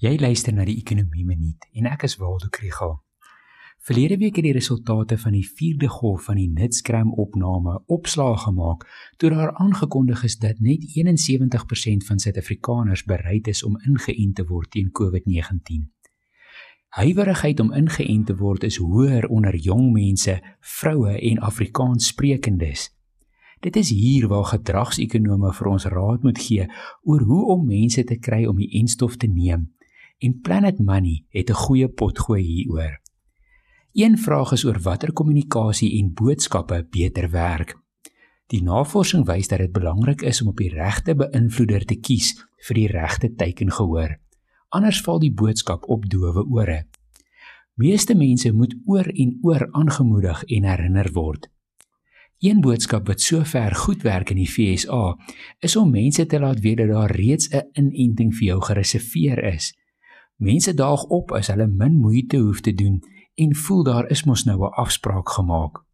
Jy 0.00 0.14
luister 0.16 0.54
na 0.56 0.64
die 0.64 0.78
Ekonomie 0.80 1.26
Minuut 1.28 1.66
en 1.76 1.84
ek 1.90 2.06
is 2.06 2.14
Waldo 2.16 2.48
Krügel. 2.48 2.94
Verlede 3.84 4.16
week 4.16 4.38
het 4.38 4.46
die 4.46 4.54
resultate 4.56 5.18
van 5.20 5.34
die 5.36 5.44
4de 5.44 5.90
golf 5.92 6.22
van 6.30 6.38
die 6.40 6.48
Nitsgram 6.48 7.10
opname 7.20 7.74
opslaag 7.84 8.46
gemaak 8.46 8.86
toe 9.20 9.28
daar 9.34 9.50
aangekondig 9.60 10.22
is 10.24 10.38
dat 10.40 10.62
net 10.64 10.86
71% 10.94 12.06
van 12.08 12.22
Suid-Afrikaners 12.24 13.02
bereid 13.04 13.50
is 13.52 13.60
om 13.62 13.76
ingeënt 13.76 14.38
te 14.40 14.46
word 14.48 14.70
teen 14.72 14.88
COVID-19. 14.88 15.82
Huiwerigheid 16.96 17.60
om 17.60 17.74
ingeënt 17.76 18.26
te 18.32 18.36
word 18.40 18.64
is 18.64 18.78
hoër 18.80 19.28
onder 19.28 19.56
jong 19.56 19.90
mense, 19.92 20.38
vroue 20.60 21.12
en 21.18 21.42
Afrikaanssprekendes. 21.50 22.86
Dit 23.60 23.76
is 23.76 23.92
hier 23.92 24.30
waar 24.32 24.48
gedragsekonome 24.48 25.52
vir 25.60 25.70
ons 25.74 25.86
raad 25.92 26.24
moet 26.24 26.40
gee 26.40 26.70
oor 27.04 27.20
hoe 27.28 27.42
om 27.52 27.68
mense 27.68 28.04
te 28.04 28.16
kry 28.16 28.46
om 28.48 28.56
die 28.56 28.70
enstof 28.80 29.20
te 29.20 29.28
neem 29.28 29.68
en 30.20 30.40
Planet 30.40 30.78
Money 30.78 31.24
het 31.28 31.50
'n 31.50 31.62
goeie 31.64 31.88
pot 31.88 32.18
gooi 32.18 32.42
hieroor. 32.42 33.00
Een 33.92 34.18
vraag 34.18 34.52
is 34.52 34.64
oor 34.64 34.78
watter 34.78 35.12
kommunikasie 35.12 35.98
en 35.98 36.12
boodskappe 36.12 36.86
beter 36.90 37.30
werk. 37.30 37.74
Die 38.46 38.62
navorsing 38.62 39.26
wys 39.26 39.48
dat 39.48 39.58
dit 39.58 39.72
belangrik 39.72 40.22
is 40.22 40.42
om 40.42 40.48
op 40.48 40.56
die 40.56 40.70
regte 40.70 41.14
beïnvloeder 41.14 41.84
te 41.84 41.96
kies 41.96 42.34
vir 42.66 42.74
die 42.74 42.86
regte 42.86 43.34
teiken 43.34 43.70
gehoor. 43.70 44.18
Anders 44.68 45.00
val 45.00 45.18
die 45.18 45.32
boodskap 45.32 45.88
op 45.88 46.06
doewe 46.10 46.44
ore. 46.46 46.86
Meeste 47.74 48.14
mense 48.14 48.52
moet 48.52 48.74
oor 48.86 49.06
en 49.08 49.38
oor 49.42 49.68
aangemoedig 49.72 50.44
en 50.44 50.64
herinner 50.64 51.12
word. 51.12 51.50
Een 52.40 52.60
boodskap 52.60 53.06
wat 53.06 53.20
sover 53.20 53.74
goed 53.74 54.02
werk 54.02 54.30
in 54.30 54.36
die 54.36 54.48
FSA 54.48 55.16
is 55.60 55.76
om 55.76 55.90
mense 55.90 56.26
te 56.26 56.38
laat 56.40 56.60
weet 56.60 56.76
dat 56.76 56.88
daar 56.88 57.16
reeds 57.16 57.50
'n 57.50 57.68
inenting 57.72 58.34
vir 58.34 58.46
jou 58.46 58.60
gereserveer 58.62 59.44
is. 59.54 59.74
Mense 60.40 60.72
daag 60.74 61.02
op 61.12 61.34
as 61.36 61.50
hulle 61.52 61.66
min 61.68 61.98
moeite 62.00 62.38
hoef 62.40 62.62
te 62.64 62.72
doen 62.72 63.02
en 63.36 63.50
voel 63.54 63.82
daar 63.84 64.06
is 64.08 64.24
mos 64.24 64.44
nou 64.48 64.56
'n 64.64 64.72
afspraak 64.72 65.28
gemaak. 65.28 65.84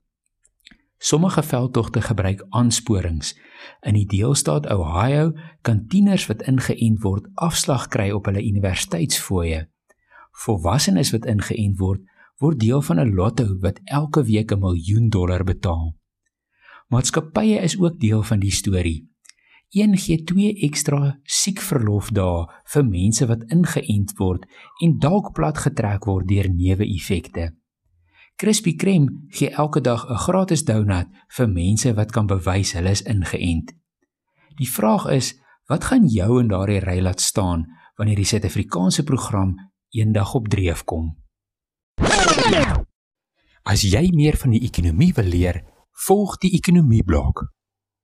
Sommige 0.99 1.43
veldtogte 1.43 2.01
gebruik 2.01 2.47
aansporings. 2.49 3.35
In 3.81 3.95
die 3.95 4.07
deelstaat 4.07 4.71
Ohio 4.71 5.33
kan 5.63 5.87
tieners 5.87 6.27
wat 6.27 6.43
ingeënt 6.43 7.03
word 7.03 7.27
afslag 7.35 7.89
kry 7.89 8.11
op 8.11 8.25
hulle 8.25 8.47
universiteitsfooie. 8.47 9.67
Volwassenes 10.31 11.11
wat 11.11 11.27
ingeënt 11.27 11.79
word, 11.79 12.01
word 12.39 12.61
deel 12.61 12.83
van 12.83 13.01
'n 13.01 13.15
lotto 13.15 13.59
wat 13.59 13.81
elke 13.85 14.25
week 14.25 14.53
'n 14.53 14.59
miljoen 14.59 15.09
dollar 15.09 15.45
betaal. 15.45 15.97
Maatskappye 16.89 17.59
is 17.59 17.79
ook 17.79 18.01
deel 18.01 18.23
van 18.23 18.39
die 18.39 18.53
storie. 18.53 19.11
Een 19.75 19.97
gee 19.99 20.23
2 20.25 20.53
ekstra 20.63 21.19
siekverlofdae 21.25 22.47
vir 22.73 22.85
mense 22.87 23.27
wat 23.27 23.43
ingeënt 23.51 24.13
word 24.19 24.45
en 24.85 24.99
dalk 25.03 25.33
platgetrek 25.35 26.07
word 26.07 26.29
deur 26.29 26.49
neeweffekte. 26.51 27.51
Krispy 28.37 28.77
Kreme 28.77 29.27
gee 29.33 29.51
elke 29.51 29.81
dag 29.81 30.07
'n 30.11 30.23
gratis 30.27 30.65
donut 30.65 31.09
vir 31.37 31.49
mense 31.49 31.95
wat 31.95 32.13
kan 32.13 32.27
bewys 32.27 32.73
hulle 32.73 32.91
is 32.91 33.03
ingeënt. 33.03 33.75
Die 34.57 34.71
vraag 34.71 35.07
is, 35.07 35.35
wat 35.69 35.85
gaan 35.85 36.07
jou 36.07 36.41
in 36.41 36.49
daardie 36.49 36.81
ry 36.81 37.01
laat 37.01 37.21
staan 37.21 37.67
wanneer 37.97 38.17
die 38.17 38.25
Suid-Afrikaanse 38.25 39.05
program 39.05 39.57
eendag 39.91 40.35
op 40.35 40.49
dreef 40.49 40.85
kom? 40.85 41.17
As 43.63 43.83
jy 43.83 44.11
meer 44.15 44.37
van 44.37 44.51
die 44.51 44.63
ekonomie 44.63 45.13
wil 45.15 45.25
leer, 45.25 45.65
volg 46.07 46.39
die 46.39 46.53
ekonomie 46.55 47.03
blok. 47.03 47.56